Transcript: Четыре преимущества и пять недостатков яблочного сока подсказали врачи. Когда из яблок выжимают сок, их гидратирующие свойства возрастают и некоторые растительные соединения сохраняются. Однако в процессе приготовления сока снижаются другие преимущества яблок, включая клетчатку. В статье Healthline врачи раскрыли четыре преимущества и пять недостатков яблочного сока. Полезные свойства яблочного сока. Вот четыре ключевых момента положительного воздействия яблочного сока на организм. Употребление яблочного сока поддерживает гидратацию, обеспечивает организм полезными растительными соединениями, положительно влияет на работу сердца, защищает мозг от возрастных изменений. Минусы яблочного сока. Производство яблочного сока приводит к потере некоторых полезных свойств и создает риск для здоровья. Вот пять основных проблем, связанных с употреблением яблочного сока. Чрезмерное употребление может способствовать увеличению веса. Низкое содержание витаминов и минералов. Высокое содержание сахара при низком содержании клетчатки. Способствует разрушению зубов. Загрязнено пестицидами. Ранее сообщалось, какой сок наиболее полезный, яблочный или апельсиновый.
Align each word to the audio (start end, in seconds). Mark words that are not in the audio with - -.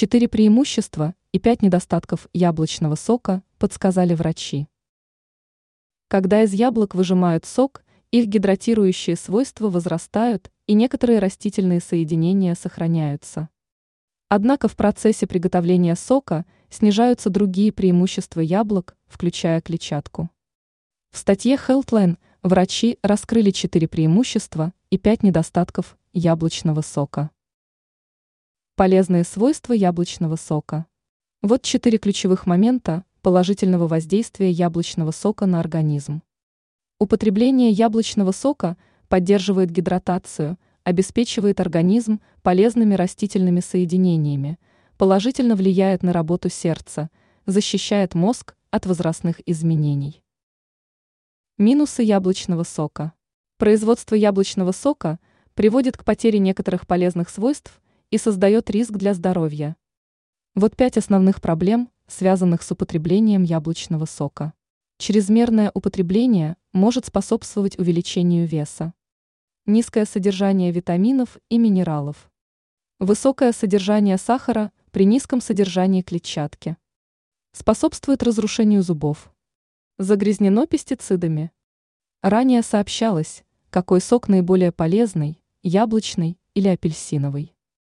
Четыре 0.00 0.28
преимущества 0.28 1.14
и 1.30 1.38
пять 1.38 1.60
недостатков 1.60 2.26
яблочного 2.32 2.94
сока 2.94 3.42
подсказали 3.58 4.14
врачи. 4.14 4.66
Когда 6.08 6.42
из 6.42 6.54
яблок 6.54 6.94
выжимают 6.94 7.44
сок, 7.44 7.84
их 8.10 8.24
гидратирующие 8.24 9.14
свойства 9.14 9.68
возрастают 9.68 10.50
и 10.66 10.72
некоторые 10.72 11.18
растительные 11.18 11.80
соединения 11.80 12.54
сохраняются. 12.54 13.50
Однако 14.30 14.68
в 14.68 14.74
процессе 14.74 15.26
приготовления 15.26 15.96
сока 15.96 16.46
снижаются 16.70 17.28
другие 17.28 17.70
преимущества 17.70 18.40
яблок, 18.40 18.96
включая 19.06 19.60
клетчатку. 19.60 20.30
В 21.10 21.18
статье 21.18 21.56
Healthline 21.56 22.16
врачи 22.42 22.98
раскрыли 23.02 23.50
четыре 23.50 23.86
преимущества 23.86 24.72
и 24.88 24.96
пять 24.96 25.22
недостатков 25.22 25.98
яблочного 26.14 26.80
сока. 26.80 27.28
Полезные 28.80 29.24
свойства 29.24 29.74
яблочного 29.74 30.36
сока. 30.36 30.86
Вот 31.42 31.60
четыре 31.60 31.98
ключевых 31.98 32.46
момента 32.46 33.04
положительного 33.20 33.86
воздействия 33.86 34.50
яблочного 34.50 35.10
сока 35.10 35.44
на 35.44 35.60
организм. 35.60 36.22
Употребление 36.98 37.72
яблочного 37.72 38.32
сока 38.32 38.78
поддерживает 39.10 39.70
гидратацию, 39.70 40.58
обеспечивает 40.82 41.60
организм 41.60 42.20
полезными 42.40 42.94
растительными 42.94 43.60
соединениями, 43.60 44.58
положительно 44.96 45.56
влияет 45.56 46.02
на 46.02 46.14
работу 46.14 46.48
сердца, 46.48 47.10
защищает 47.44 48.14
мозг 48.14 48.56
от 48.70 48.86
возрастных 48.86 49.46
изменений. 49.46 50.22
Минусы 51.58 52.02
яблочного 52.02 52.62
сока. 52.62 53.12
Производство 53.58 54.14
яблочного 54.14 54.72
сока 54.72 55.18
приводит 55.52 55.98
к 55.98 56.04
потере 56.06 56.38
некоторых 56.38 56.86
полезных 56.86 57.28
свойств 57.28 57.78
и 58.10 58.18
создает 58.18 58.70
риск 58.70 58.92
для 58.92 59.14
здоровья. 59.14 59.76
Вот 60.54 60.76
пять 60.76 60.96
основных 60.96 61.40
проблем, 61.40 61.90
связанных 62.08 62.62
с 62.62 62.70
употреблением 62.72 63.44
яблочного 63.44 64.04
сока. 64.04 64.52
Чрезмерное 64.98 65.70
употребление 65.72 66.56
может 66.72 67.06
способствовать 67.06 67.78
увеличению 67.78 68.46
веса. 68.46 68.92
Низкое 69.64 70.04
содержание 70.04 70.72
витаминов 70.72 71.38
и 71.48 71.58
минералов. 71.58 72.30
Высокое 72.98 73.52
содержание 73.52 74.18
сахара 74.18 74.72
при 74.90 75.04
низком 75.04 75.40
содержании 75.40 76.02
клетчатки. 76.02 76.76
Способствует 77.52 78.22
разрушению 78.22 78.82
зубов. 78.82 79.32
Загрязнено 79.98 80.66
пестицидами. 80.66 81.52
Ранее 82.22 82.62
сообщалось, 82.62 83.44
какой 83.70 84.00
сок 84.00 84.28
наиболее 84.28 84.72
полезный, 84.72 85.40
яблочный 85.62 86.38
или 86.54 86.68
апельсиновый. 86.68 87.54